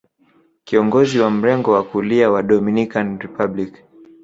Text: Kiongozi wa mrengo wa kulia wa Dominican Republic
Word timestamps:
Kiongozi 0.63 1.19
wa 1.19 1.29
mrengo 1.31 1.71
wa 1.71 1.83
kulia 1.83 2.31
wa 2.31 2.43
Dominican 2.43 3.19
Republic 3.19 3.73